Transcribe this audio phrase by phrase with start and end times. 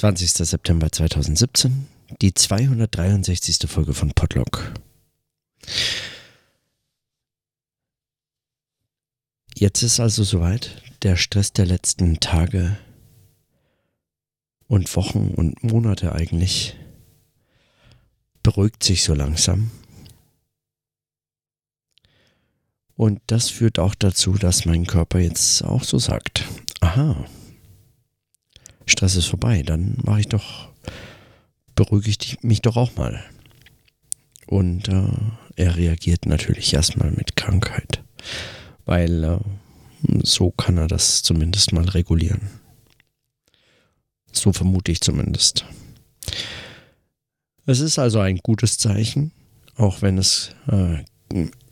[0.00, 0.32] 20.
[0.32, 1.86] September 2017,
[2.22, 3.68] die 263.
[3.68, 4.72] Folge von Podlog.
[9.54, 10.82] Jetzt ist also soweit.
[11.02, 12.78] Der Stress der letzten Tage
[14.68, 16.76] und Wochen und Monate eigentlich
[18.42, 19.70] beruhigt sich so langsam.
[22.96, 26.46] Und das führt auch dazu, dass mein Körper jetzt auch so sagt,
[26.80, 27.26] aha,
[28.90, 30.68] Stress ist vorbei, dann mache ich doch,
[31.74, 33.22] beruhige ich mich doch auch mal.
[34.46, 35.08] Und äh,
[35.56, 38.02] er reagiert natürlich erstmal mit Krankheit,
[38.84, 39.38] weil äh,
[40.22, 42.50] so kann er das zumindest mal regulieren.
[44.32, 45.64] So vermute ich zumindest.
[47.66, 49.32] Es ist also ein gutes Zeichen,
[49.76, 51.04] auch wenn es äh,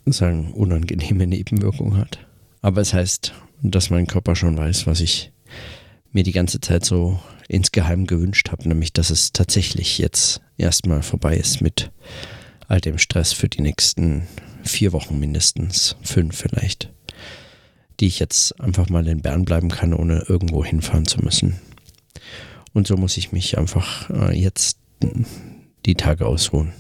[0.07, 2.19] sagen unangenehme Nebenwirkungen hat.
[2.61, 5.33] Aber es heißt, dass mein Körper schon weiß, was ich
[6.13, 11.37] mir die ganze Zeit so insgeheim gewünscht habe, nämlich dass es tatsächlich jetzt erstmal vorbei
[11.37, 11.91] ist mit
[12.67, 14.27] all dem Stress für die nächsten
[14.63, 16.93] vier Wochen mindestens, fünf vielleicht,
[18.01, 21.59] die ich jetzt einfach mal in Bern bleiben kann, ohne irgendwo hinfahren zu müssen.
[22.75, 24.79] Und so muss ich mich einfach äh, jetzt
[25.87, 26.73] die Tage ausruhen.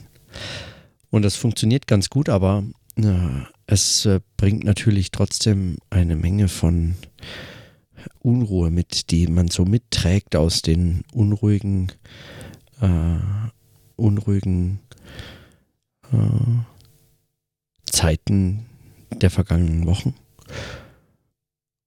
[1.10, 2.64] Und das funktioniert ganz gut, aber
[2.96, 6.96] äh, es äh, bringt natürlich trotzdem eine Menge von
[8.20, 11.92] Unruhe mit, die man so mitträgt aus den unruhigen,
[12.80, 13.18] äh,
[13.96, 14.80] unruhigen
[16.12, 16.62] äh,
[17.84, 18.66] Zeiten
[19.12, 20.14] der vergangenen Wochen.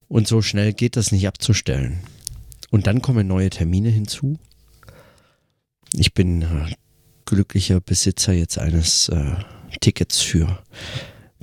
[0.07, 1.99] Und so schnell geht das nicht abzustellen.
[2.69, 4.37] Und dann kommen neue Termine hinzu.
[5.93, 6.73] Ich bin äh,
[7.25, 9.35] glücklicher Besitzer jetzt eines äh,
[9.79, 10.61] Tickets für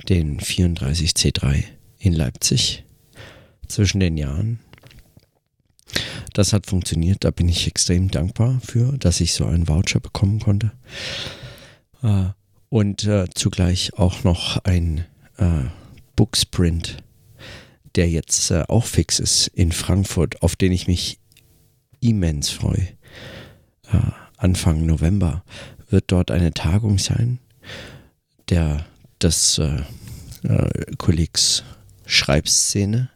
[0.07, 1.63] den 34C3
[1.99, 2.83] in Leipzig
[3.69, 4.59] zwischen den Jahren.
[6.33, 10.39] Das hat funktioniert, da bin ich extrem dankbar für, dass ich so einen Voucher bekommen
[10.39, 10.71] konnte.
[12.03, 12.25] Äh,
[12.69, 15.05] und äh, zugleich auch noch ein
[15.37, 15.65] äh,
[16.15, 16.97] Booksprint,
[17.95, 21.19] der jetzt auch fix ist in Frankfurt, auf den ich mich
[21.99, 22.87] immens freue.
[24.37, 25.43] Anfang November
[25.89, 27.39] wird dort eine Tagung sein,
[28.49, 28.85] der
[29.21, 29.81] des äh,
[30.97, 31.63] Kollegs
[32.05, 33.09] Schreibszene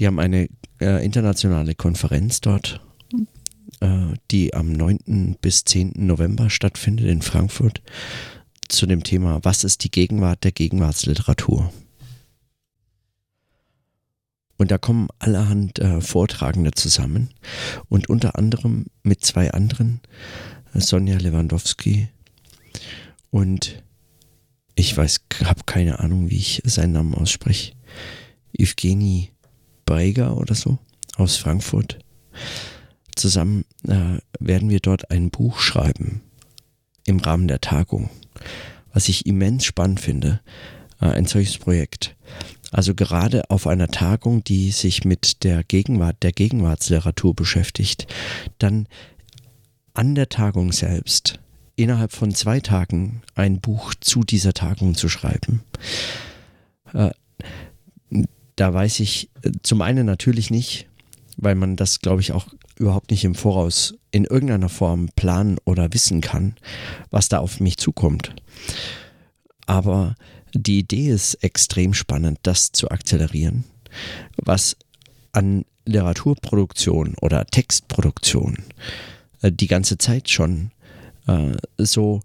[0.00, 0.48] die haben eine
[0.80, 2.80] äh, internationale Konferenz dort,
[3.80, 5.36] äh, die am 9.
[5.42, 5.92] bis 10.
[5.94, 7.82] November stattfindet in Frankfurt
[8.68, 11.70] zu dem Thema, was ist die Gegenwart der Gegenwartsliteratur?
[14.56, 17.30] Und da kommen allerhand äh, Vortragende zusammen
[17.88, 20.00] und unter anderem mit zwei anderen,
[20.72, 22.08] äh, Sonja Lewandowski
[23.30, 23.82] und
[24.76, 27.74] ich weiß, habe keine Ahnung, wie ich seinen Namen ausspreche,
[28.56, 29.30] Evgeny
[29.90, 30.78] Breiger oder so
[31.16, 31.98] aus Frankfurt.
[33.16, 36.22] Zusammen äh, werden wir dort ein Buch schreiben
[37.06, 38.08] im Rahmen der Tagung,
[38.92, 40.40] was ich immens spannend finde,
[41.00, 42.14] äh, ein solches Projekt.
[42.70, 48.06] Also gerade auf einer Tagung, die sich mit der Gegenwart, der Gegenwartsliteratur beschäftigt,
[48.58, 48.86] dann
[49.92, 51.40] an der Tagung selbst
[51.74, 55.64] innerhalb von zwei Tagen ein Buch zu dieser Tagung zu schreiben.
[56.94, 57.10] Äh,
[58.60, 60.86] da weiß ich äh, zum einen natürlich nicht,
[61.38, 65.94] weil man das, glaube ich, auch überhaupt nicht im Voraus in irgendeiner Form planen oder
[65.94, 66.56] wissen kann,
[67.10, 68.34] was da auf mich zukommt.
[69.66, 70.14] Aber
[70.52, 73.64] die Idee ist extrem spannend, das zu akzelerieren,
[74.36, 74.76] was
[75.32, 78.58] an Literaturproduktion oder Textproduktion
[79.40, 80.70] äh, die ganze Zeit schon
[81.26, 82.20] äh, so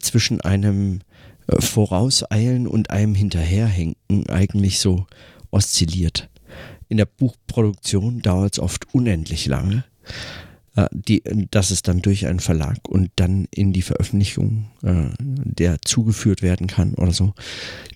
[0.00, 1.00] zwischen einem
[1.48, 5.06] Vorauseilen und einem Hinterherhinken eigentlich so
[5.56, 6.28] oszilliert.
[6.88, 9.84] In der Buchproduktion dauert es oft unendlich lange.
[10.76, 15.78] Äh, die, dass es dann durch einen Verlag und dann in die Veröffentlichung, äh, der
[15.82, 17.32] zugeführt werden kann oder so,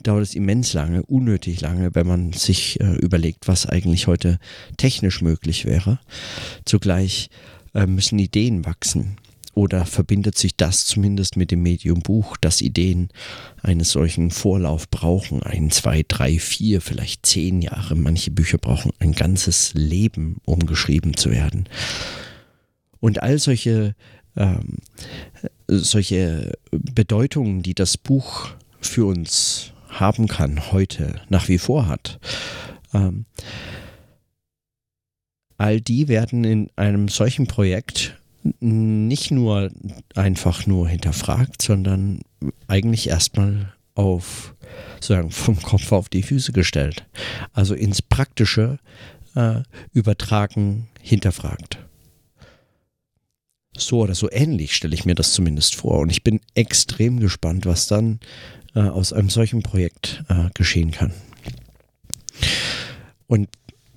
[0.02, 4.38] dauert es immens lange, unnötig lange, wenn man sich äh, überlegt, was eigentlich heute
[4.78, 6.00] technisch möglich wäre.
[6.64, 7.28] Zugleich
[7.74, 9.18] äh, müssen Ideen wachsen
[9.54, 13.08] oder verbindet sich das zumindest mit dem Medium Buch, dass Ideen
[13.62, 17.96] eines solchen Vorlauf brauchen, ein, zwei, drei, vier, vielleicht zehn Jahre.
[17.96, 21.68] Manche Bücher brauchen ein ganzes Leben, um geschrieben zu werden.
[23.00, 23.94] Und all solche,
[24.36, 24.78] ähm,
[25.66, 28.50] solche Bedeutungen, die das Buch
[28.80, 32.20] für uns haben kann, heute nach wie vor hat,
[32.94, 33.24] ähm,
[35.58, 38.19] all die werden in einem solchen Projekt
[38.60, 39.70] nicht nur
[40.14, 42.20] einfach nur hinterfragt, sondern
[42.68, 44.54] eigentlich erstmal auf,
[44.94, 47.06] sozusagen vom Kopf auf die Füße gestellt.
[47.52, 48.78] Also ins Praktische
[49.34, 49.60] äh,
[49.92, 51.78] übertragen, hinterfragt.
[53.76, 55.98] So oder so ähnlich stelle ich mir das zumindest vor.
[55.98, 58.20] Und ich bin extrem gespannt, was dann
[58.74, 61.12] äh, aus einem solchen Projekt äh, geschehen kann.
[63.26, 63.48] Und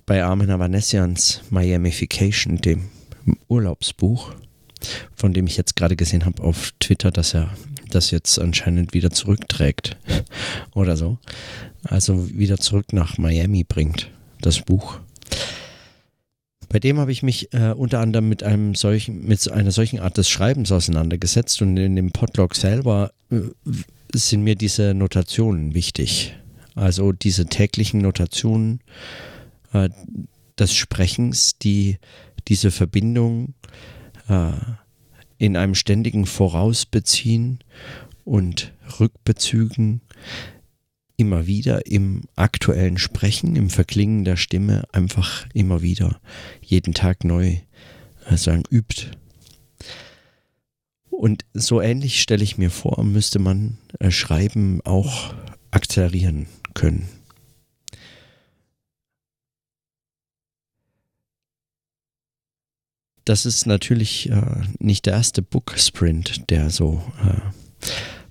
[0.06, 2.88] bei Armin Avanesians Miamification, dem
[3.48, 4.34] Urlaubsbuch,
[5.14, 7.50] von dem ich jetzt gerade gesehen habe auf Twitter, dass er
[7.90, 9.96] das jetzt anscheinend wieder zurückträgt
[10.74, 11.18] oder so.
[11.84, 14.10] Also wieder zurück nach Miami bringt,
[14.40, 14.98] das Buch.
[16.68, 20.16] Bei dem habe ich mich äh, unter anderem mit einem solchen, mit einer solchen Art
[20.16, 23.42] des Schreibens auseinandergesetzt und in dem Podlog selber äh,
[24.12, 26.34] sind mir diese Notationen wichtig.
[26.74, 28.80] Also diese täglichen Notationen
[29.72, 29.88] äh,
[30.58, 31.98] des Sprechens, die
[32.48, 33.54] diese Verbindung
[34.28, 34.52] äh,
[35.38, 37.58] in einem ständigen Vorausbeziehen
[38.24, 40.00] und Rückbezügen
[41.16, 46.20] immer wieder im aktuellen Sprechen, im Verklingen der Stimme einfach immer wieder
[46.60, 47.58] jeden Tag neu
[48.26, 49.10] äh, sagen übt.
[51.10, 55.34] Und so ähnlich stelle ich mir vor, müsste man äh, Schreiben auch
[55.70, 57.08] akzelerieren können.
[63.24, 67.40] Das ist natürlich äh, nicht der erste Book Sprint, der so äh,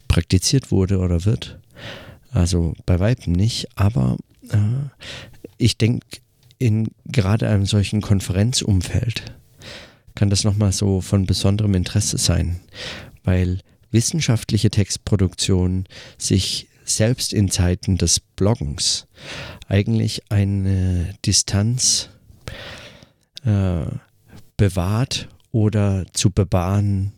[0.08, 1.60] praktiziert wurde oder wird.
[2.32, 4.18] Also bei Weitem nicht, aber
[4.50, 4.58] äh,
[5.58, 6.06] ich denke,
[6.60, 9.24] in gerade einem solchen Konferenzumfeld
[10.16, 12.60] kann das nochmal so von besonderem Interesse sein,
[13.24, 13.60] weil
[13.92, 15.86] wissenschaftliche Textproduktion
[16.18, 19.08] sich selbst in Zeiten des Bloggens
[19.68, 22.10] eigentlich eine Distanz
[23.46, 23.86] äh,
[24.58, 27.14] bewahrt oder zu bewahren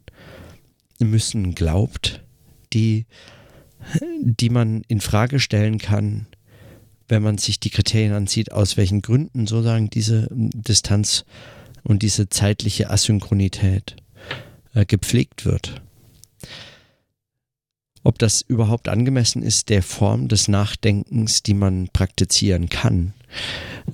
[0.99, 2.23] müssen glaubt,
[2.73, 3.05] die,
[4.19, 6.27] die man in Frage stellen kann,
[7.07, 11.25] wenn man sich die Kriterien ansieht, aus welchen Gründen sozusagen diese Distanz
[11.83, 13.95] und diese zeitliche Asynchronität
[14.73, 15.81] äh, gepflegt wird.
[18.05, 23.13] Ob das überhaupt angemessen ist der Form des Nachdenkens, die man praktizieren kann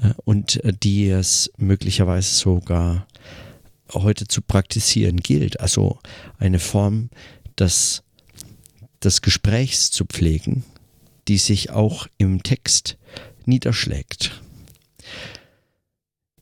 [0.04, 3.08] äh, und äh, die es möglicherweise sogar
[3.94, 5.62] heute zu praktizieren gilt.
[5.62, 5.98] Also
[6.38, 7.10] eine Form
[7.58, 8.04] des,
[9.02, 10.66] des Gesprächs zu pflegen,
[11.30, 12.98] die sich auch im Text
[13.46, 14.42] niederschlägt.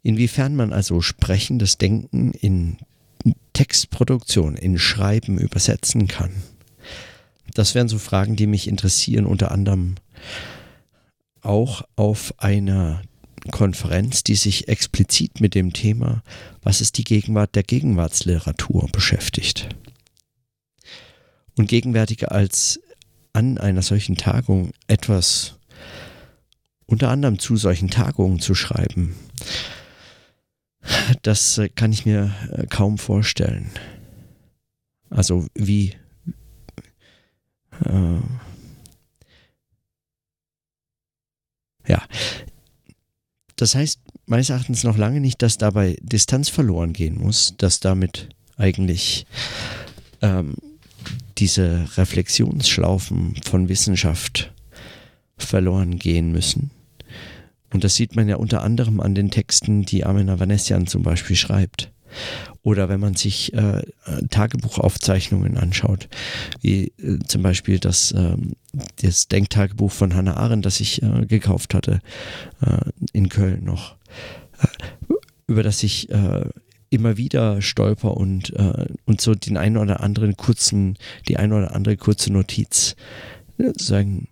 [0.02, 2.78] Inwiefern man also sprechendes Denken in
[3.54, 6.32] Textproduktion, in Schreiben übersetzen kann.
[7.54, 9.96] Das wären so Fragen, die mich interessieren, unter anderem
[11.42, 13.02] auch auf einer
[13.52, 16.24] Konferenz, die sich explizit mit dem Thema,
[16.62, 19.70] was ist die Gegenwart der Gegenwartsliteratur beschäftigt.
[21.58, 22.80] Und gegenwärtiger als
[23.34, 25.56] an einer solchen Tagung etwas
[26.86, 29.16] unter anderem zu solchen Tagungen zu schreiben,
[31.22, 33.72] das äh, kann ich mir äh, kaum vorstellen.
[35.10, 35.94] Also wie
[37.86, 38.20] äh,
[41.88, 42.04] ja,
[43.56, 48.30] das heißt meines Erachtens noch lange nicht, dass dabei Distanz verloren gehen muss, dass damit
[48.58, 49.26] eigentlich
[50.22, 50.56] ähm,
[51.38, 54.54] diese Reflexionsschlaufen von Wissenschaft
[55.38, 56.72] verloren gehen müssen.
[57.72, 61.36] Und das sieht man ja unter anderem an den Texten, die Amena Vanessian zum Beispiel
[61.36, 61.92] schreibt.
[62.62, 63.82] Oder wenn man sich äh,
[64.30, 66.10] Tagebuchaufzeichnungen anschaut,
[66.62, 68.36] wie äh, zum Beispiel das, äh,
[69.02, 72.02] das Denktagebuch von Hannah Arendt, das ich äh, gekauft hatte
[72.62, 73.96] äh, in Köln noch,
[74.62, 74.68] äh,
[75.48, 76.10] über das ich
[76.92, 78.54] immer wieder stolper und,
[79.06, 80.96] und so den einen oder anderen kurzen,
[81.28, 82.96] die eine oder andere kurze Notiz
[83.76, 84.28] sagen,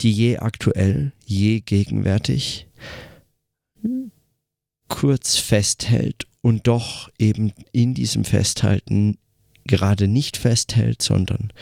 [0.00, 2.68] die je aktuell, je gegenwärtig
[4.86, 9.18] kurz festhält und doch eben in diesem Festhalten
[9.64, 11.52] gerade nicht festhält, sondern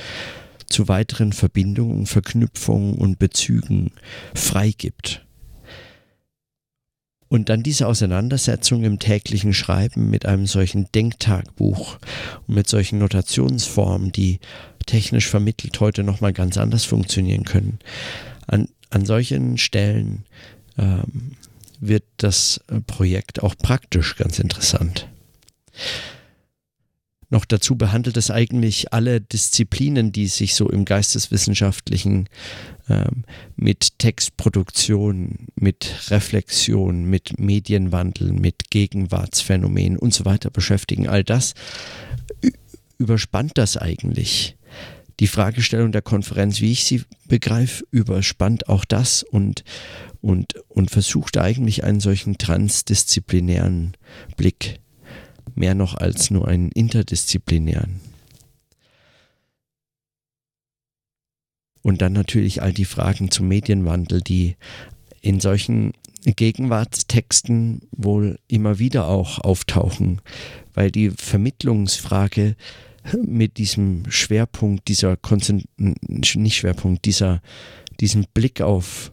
[0.67, 3.93] zu weiteren Verbindungen, Verknüpfungen und Bezügen
[4.35, 5.25] freigibt.
[7.29, 11.99] Und dann diese Auseinandersetzung im täglichen Schreiben mit einem solchen Denktagbuch
[12.47, 14.41] und mit solchen Notationsformen, die
[14.87, 17.79] technisch vermittelt heute nochmal ganz anders funktionieren können.
[18.47, 20.25] An, an solchen Stellen
[20.79, 21.33] ähm,
[21.81, 25.09] wird das äh, Projekt auch praktisch ganz interessant.
[27.31, 32.29] Noch dazu behandelt es eigentlich alle Disziplinen, die sich so im Geisteswissenschaftlichen
[32.89, 41.07] ähm, mit Textproduktion, mit Reflexion, mit Medienwandel, mit Gegenwartsphänomenen und so weiter beschäftigen.
[41.07, 41.53] All das
[42.97, 44.58] überspannt das eigentlich
[45.21, 49.65] die Fragestellung der Konferenz, wie ich sie begreife, überspannt auch das und,
[50.21, 53.97] und, und versucht eigentlich einen solchen transdisziplinären
[54.37, 54.81] Blick
[55.55, 58.01] mehr noch als nur einen interdisziplinären.
[61.83, 64.57] Und dann natürlich all die Fragen zum Medienwandel, die
[65.21, 65.95] in solchen
[66.25, 70.21] Gegenwartstexten wohl immer wieder auch auftauchen,
[70.75, 72.57] weil die Vermittlungsfrage
[73.27, 77.41] mit diesem Schwerpunkt, dieser Konzent nicht Schwerpunkt, dieser,
[78.01, 79.13] diesen Blick auf,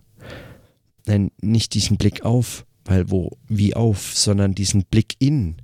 [1.05, 5.57] nein, nicht diesen Blick auf, weil wo, wie auf, sondern diesen Blick in,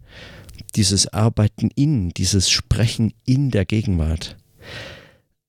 [0.75, 4.37] dieses Arbeiten in, dieses Sprechen in der Gegenwart.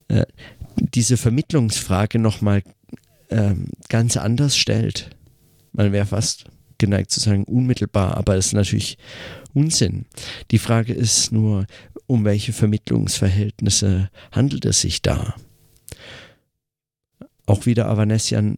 [0.08, 0.26] Äh,
[0.76, 2.62] diese Vermittlungsfrage nochmal
[3.28, 3.54] äh,
[3.88, 5.10] ganz anders stellt.
[5.72, 6.46] Man wäre fast
[6.78, 8.98] geneigt zu sagen unmittelbar, aber das ist natürlich
[9.54, 10.06] Unsinn.
[10.50, 11.66] Die Frage ist nur,
[12.12, 15.34] um welche Vermittlungsverhältnisse handelt es sich da?
[17.46, 18.56] Auch wieder Avanesian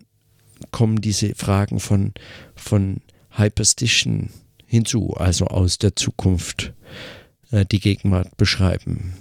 [0.73, 2.13] kommen diese Fragen von,
[2.57, 4.31] von Hyperstition
[4.67, 6.73] hinzu, also aus der Zukunft
[7.53, 9.15] äh, die Gegenwart beschreiben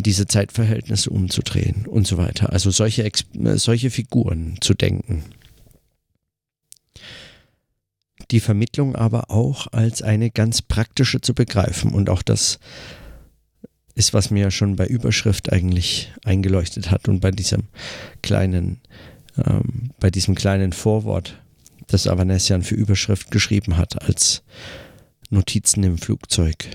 [0.00, 2.52] diese Zeitverhältnisse umzudrehen und so weiter.
[2.52, 3.08] Also solche,
[3.54, 5.22] solche Figuren zu denken.
[8.30, 11.92] Die Vermittlung aber auch als eine ganz praktische zu begreifen.
[11.92, 12.58] Und auch das
[13.94, 17.64] ist, was mir schon bei Überschrift eigentlich eingeleuchtet hat und bei diesem
[18.22, 18.80] kleinen,
[19.44, 21.40] ähm, bei diesem kleinen Vorwort,
[21.86, 24.42] das Avanesian für Überschrift geschrieben hat, als
[25.30, 26.66] Notizen im Flugzeug.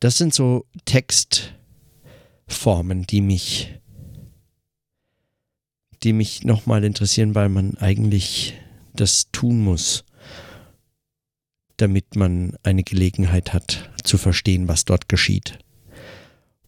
[0.00, 3.74] Das sind so Textformen, die mich,
[6.02, 8.54] die mich nochmal interessieren, weil man eigentlich
[9.00, 10.04] das tun muss,
[11.76, 15.58] damit man eine Gelegenheit hat zu verstehen, was dort geschieht.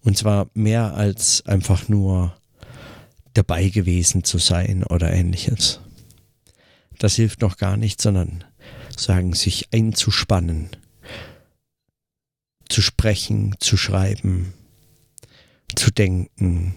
[0.03, 2.37] Und zwar mehr als einfach nur
[3.35, 5.81] dabei gewesen zu sein oder ähnliches.
[6.99, 8.45] Das hilft noch gar nicht, sondern
[8.97, 10.71] sagen, sich einzuspannen
[12.69, 14.53] zu sprechen, zu schreiben,
[15.75, 16.77] zu denken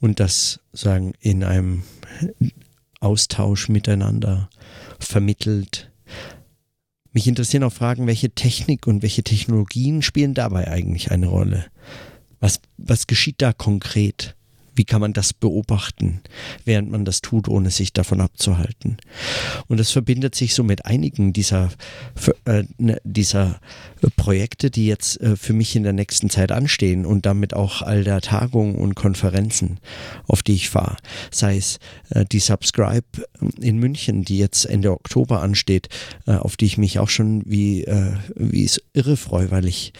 [0.00, 1.84] und das sagen in einem
[3.02, 4.48] Austausch miteinander
[4.98, 5.90] vermittelt.
[7.12, 11.66] Mich interessieren auch Fragen, welche Technik und welche Technologien spielen dabei eigentlich eine Rolle?
[12.40, 14.36] Was, was geschieht da konkret?
[14.74, 16.20] Wie kann man das beobachten,
[16.64, 18.96] während man das tut, ohne sich davon abzuhalten?
[19.68, 21.70] Und das verbindet sich so mit einigen dieser,
[22.44, 23.60] äh, ne, dieser
[24.16, 28.04] Projekte, die jetzt äh, für mich in der nächsten Zeit anstehen und damit auch all
[28.04, 29.78] der Tagungen und Konferenzen,
[30.26, 30.96] auf die ich fahre.
[31.30, 31.78] Sei es
[32.10, 33.06] äh, die Subscribe
[33.60, 35.88] in München, die jetzt Ende Oktober ansteht,
[36.26, 37.84] auf die ich mich auch schon wie,
[38.36, 39.92] wie es irre freue, weil ich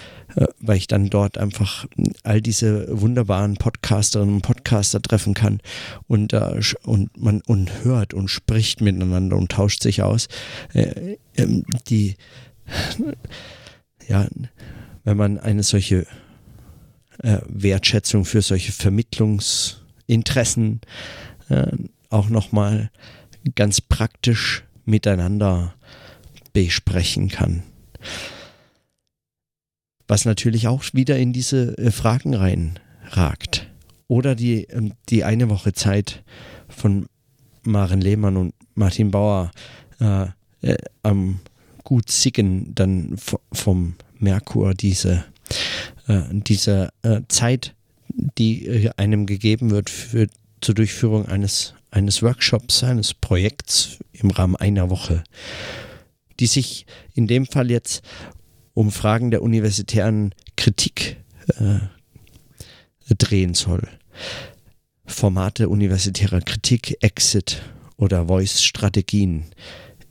[0.60, 1.86] weil ich dann dort einfach
[2.22, 5.58] all diese wunderbaren Podcasterinnen und Podcaster treffen kann
[6.06, 10.28] und, äh, und man und hört und spricht miteinander und tauscht sich aus.
[10.72, 12.16] Äh, ähm, die,
[14.08, 14.26] ja,
[15.04, 16.06] wenn man eine solche
[17.22, 20.80] äh, Wertschätzung für solche Vermittlungsinteressen
[21.48, 21.76] äh,
[22.08, 22.90] auch nochmal
[23.54, 25.74] ganz praktisch miteinander
[26.52, 27.62] besprechen kann
[30.08, 33.68] was natürlich auch wieder in diese äh, Fragen reinragt.
[34.08, 36.22] Oder die, ähm, die eine Woche Zeit
[36.68, 37.06] von
[37.62, 39.50] Maren Lehmann und Martin Bauer
[40.00, 40.26] äh,
[40.62, 41.40] äh, am
[41.84, 43.16] Gut Siggen dann
[43.52, 45.24] vom Merkur, diese,
[46.06, 47.74] äh, diese äh, Zeit,
[48.38, 50.28] die äh, einem gegeben wird für,
[50.60, 55.24] zur Durchführung eines, eines Workshops, eines Projekts im Rahmen einer Woche,
[56.40, 58.02] die sich in dem Fall jetzt
[58.74, 61.16] um Fragen der universitären Kritik
[61.58, 61.80] äh,
[63.18, 63.88] drehen soll.
[65.04, 67.62] Formate universitärer Kritik, Exit
[67.96, 69.44] oder Voice-Strategien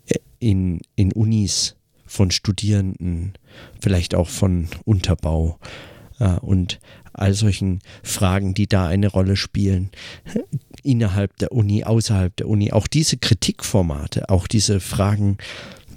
[0.08, 1.76] äh, in, in Unis
[2.06, 3.34] von Studierenden,
[3.80, 5.60] vielleicht auch von Unterbau
[6.20, 6.80] äh, und
[7.14, 9.92] all solchen Fragen, die da eine Rolle spielen,
[10.84, 12.72] innerhalb der Uni, außerhalb der Uni.
[12.72, 15.38] Auch diese Kritikformate, auch diese Fragen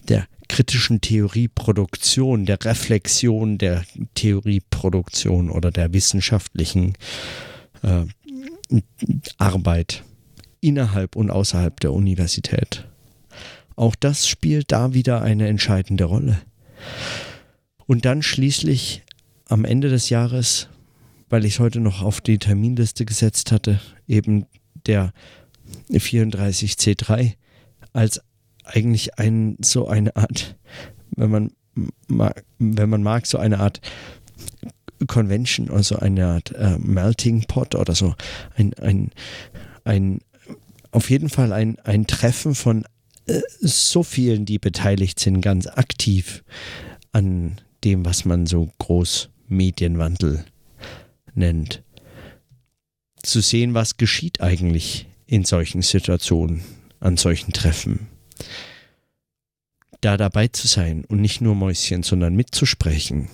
[0.08, 3.84] der kritischen Theorieproduktion, der Reflexion der
[4.14, 6.94] Theorieproduktion oder der wissenschaftlichen
[7.82, 8.04] äh,
[9.38, 10.04] Arbeit
[10.60, 12.86] innerhalb und außerhalb der Universität.
[13.76, 16.40] Auch das spielt da wieder eine entscheidende Rolle.
[17.86, 19.02] Und dann schließlich
[19.46, 20.68] am Ende des Jahres,
[21.28, 24.46] weil ich es heute noch auf die Terminliste gesetzt hatte, eben
[24.86, 25.12] der
[25.90, 27.34] 34C3
[27.92, 28.20] als
[28.64, 30.56] eigentlich ein, so eine Art,
[31.16, 31.52] wenn man
[32.06, 33.80] mag, wenn man mag, so eine Art
[35.06, 38.14] Convention oder so eine Art äh, Melting Pot oder so.
[38.56, 39.10] Ein, ein,
[39.84, 40.20] ein,
[40.90, 42.84] auf jeden Fall ein, ein Treffen von
[43.26, 46.44] äh, so vielen, die beteiligt sind, ganz aktiv
[47.12, 50.44] an dem, was man so groß Medienwandel
[51.34, 51.82] nennt.
[53.22, 56.62] Zu sehen, was geschieht eigentlich in solchen Situationen,
[57.00, 58.08] an solchen Treffen.
[60.00, 63.28] Da dabei zu sein und nicht nur Mäuschen, sondern mitzusprechen,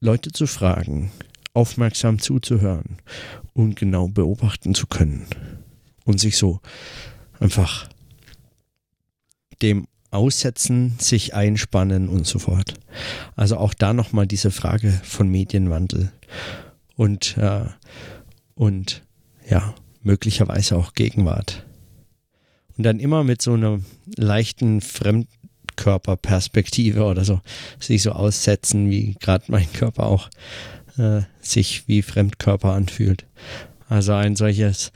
[0.00, 1.12] Leute zu fragen,
[1.52, 2.98] aufmerksam zuzuhören
[3.52, 5.26] und genau beobachten zu können
[6.04, 6.60] und sich so
[7.40, 7.88] einfach
[9.62, 12.74] dem aussetzen, sich einspannen und so fort.
[13.34, 16.12] Also auch da nochmal diese Frage von Medienwandel
[16.96, 17.64] und, äh,
[18.54, 19.02] und
[19.48, 21.63] ja, möglicherweise auch Gegenwart.
[22.76, 23.80] Und dann immer mit so einer
[24.16, 27.40] leichten Fremdkörperperspektive oder so,
[27.78, 30.28] sich so aussetzen, wie gerade mein Körper auch
[30.98, 33.26] äh, sich wie Fremdkörper anfühlt.
[33.88, 34.92] Also ein solches,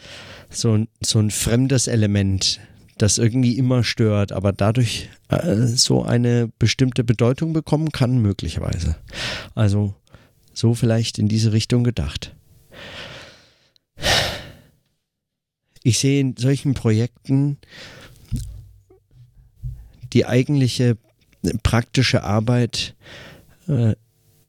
[0.50, 2.60] so, so ein fremdes Element,
[2.96, 8.96] das irgendwie immer stört, aber dadurch äh, so eine bestimmte Bedeutung bekommen kann, möglicherweise.
[9.54, 9.94] Also
[10.52, 12.34] so vielleicht in diese Richtung gedacht.
[15.82, 17.58] Ich sehe in solchen Projekten
[20.12, 20.96] die eigentliche
[21.62, 22.94] praktische Arbeit
[23.68, 23.94] äh,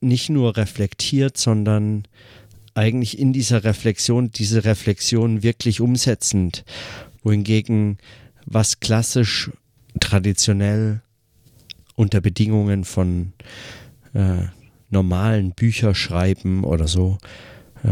[0.01, 2.03] nicht nur reflektiert, sondern
[2.73, 6.63] eigentlich in dieser Reflexion, diese Reflexion wirklich umsetzend.
[7.23, 7.97] Wohingegen
[8.45, 9.51] was klassisch,
[9.99, 11.01] traditionell
[11.95, 13.33] unter Bedingungen von
[14.13, 14.43] äh,
[14.89, 17.17] normalen Bücherschreiben oder so
[17.83, 17.89] äh,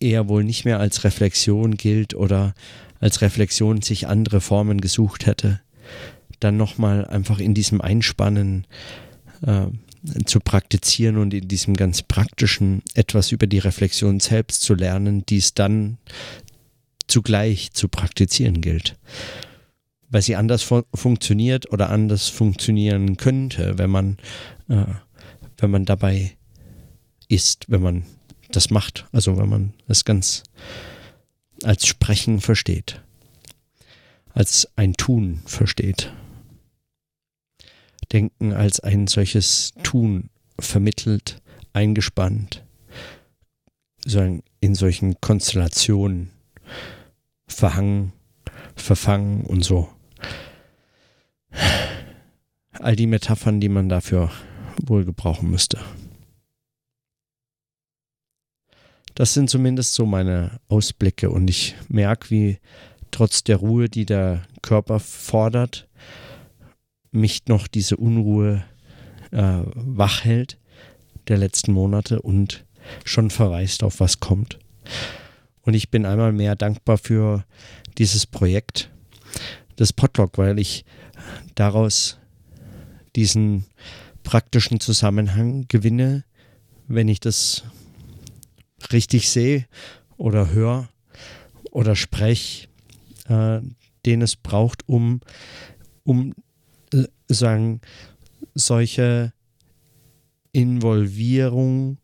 [0.00, 2.54] eher wohl nicht mehr als Reflexion gilt oder
[3.00, 5.60] als Reflexion sich andere Formen gesucht hätte,
[6.40, 8.66] dann nochmal einfach in diesem Einspannen
[9.42, 9.66] äh,
[10.24, 15.38] zu praktizieren und in diesem ganz praktischen etwas über die Reflexion selbst zu lernen, die
[15.38, 15.98] es dann
[17.08, 18.96] zugleich zu praktizieren gilt.
[20.10, 24.16] Weil sie anders fu funktioniert oder anders funktionieren könnte, wenn man,
[24.68, 24.84] äh,
[25.58, 26.32] wenn man dabei
[27.28, 28.04] ist, wenn man
[28.50, 30.42] das macht, also wenn man es ganz
[31.64, 33.02] als Sprechen versteht,
[34.32, 36.12] als ein Tun versteht.
[38.12, 42.64] Denken als ein solches Tun vermittelt, eingespannt,
[44.60, 46.30] in solchen Konstellationen
[47.46, 48.12] verhangen,
[48.76, 49.88] verfangen und so.
[52.72, 54.30] All die Metaphern, die man dafür
[54.82, 55.78] wohl gebrauchen müsste.
[59.18, 62.58] Das sind zumindest so meine Ausblicke und ich merke, wie
[63.10, 65.88] trotz der Ruhe, die der Körper fordert,
[67.10, 68.62] mich noch diese Unruhe
[69.32, 70.56] äh, wach hält
[71.26, 72.64] der letzten Monate und
[73.04, 74.60] schon verweist auf was kommt.
[75.62, 77.44] Und ich bin einmal mehr dankbar für
[77.98, 78.88] dieses Projekt
[79.80, 80.84] des Potluck, weil ich
[81.56, 82.20] daraus
[83.16, 83.66] diesen
[84.22, 86.22] praktischen Zusammenhang gewinne,
[86.86, 87.64] wenn ich das
[88.92, 89.66] richtig sehe
[90.16, 90.88] oder höre
[91.70, 92.68] oder spreche,
[93.28, 93.60] äh,
[94.06, 95.20] den es braucht, um,
[96.04, 96.34] um
[96.92, 97.80] äh, sagen,
[98.54, 99.32] solche
[100.52, 101.98] Involvierung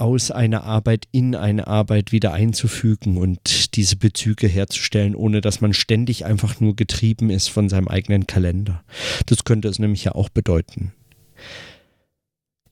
[0.00, 5.74] aus einer Arbeit in eine Arbeit wieder einzufügen und diese Bezüge herzustellen, ohne dass man
[5.74, 8.82] ständig einfach nur getrieben ist von seinem eigenen Kalender.
[9.26, 10.94] Das könnte es nämlich ja auch bedeuten.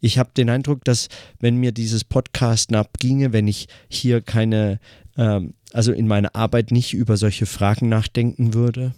[0.00, 1.08] Ich habe den Eindruck, dass
[1.40, 4.80] wenn mir dieses Podcasten abginge, wenn ich hier keine,
[5.16, 8.94] ähm, also in meiner Arbeit nicht über solche Fragen nachdenken würde,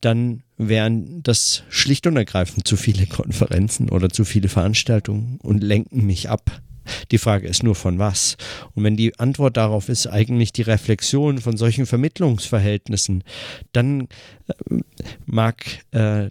[0.00, 6.06] dann wären das schlicht und ergreifend zu viele Konferenzen oder zu viele Veranstaltungen und lenken
[6.06, 6.62] mich ab
[7.10, 8.36] die Frage ist nur von was.
[8.74, 13.24] Und wenn die Antwort darauf ist eigentlich die Reflexion von solchen Vermittlungsverhältnissen,
[13.72, 14.08] dann
[14.48, 14.80] äh,
[15.24, 16.28] mag, äh,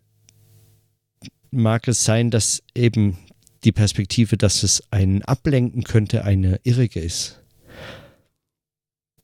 [1.52, 3.18] mag es sein, dass eben
[3.66, 7.42] die Perspektive, dass es einen ablenken könnte, eine irrige ist.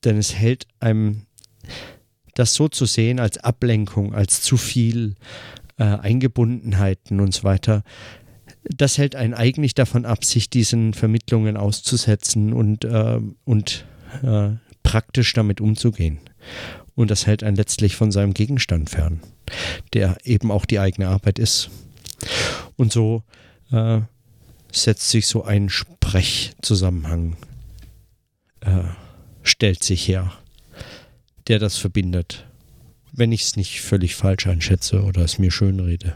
[0.04, 1.27] Denn es hält einem
[2.34, 5.15] das so zu sehen als Ablenkung, als zu viel
[5.77, 7.84] äh, Eingebundenheiten und so weiter,
[8.63, 13.86] das hält einen eigentlich davon ab, sich diesen Vermittlungen auszusetzen und, äh, und
[14.23, 14.49] äh,
[14.84, 16.19] praktisch damit umzugehen.
[16.95, 19.21] Und das hält einen letztlich von seinem Gegenstand fern,
[19.93, 21.69] der eben auch die eigene Arbeit ist.
[22.75, 23.23] Und so
[23.71, 24.01] äh,
[24.71, 27.38] setzt sich so ein Sprechzusammenhang,
[28.62, 28.84] äh,
[29.43, 30.34] stellt sich her,
[31.47, 32.47] der das verbindet,
[33.12, 36.15] wenn ich es nicht völlig falsch einschätze oder es mir schönrede.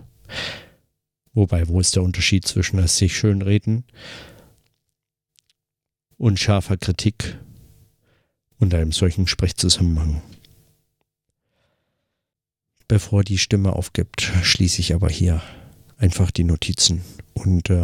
[1.33, 3.83] Wobei, wo ist der Unterschied zwischen es sich schönreden
[6.17, 7.37] und scharfer Kritik
[8.57, 10.21] und einem solchen Sprechzusammenhang?
[12.87, 15.41] Bevor die Stimme aufgibt, schließe ich aber hier
[15.97, 17.01] einfach die Notizen.
[17.33, 17.83] Und äh,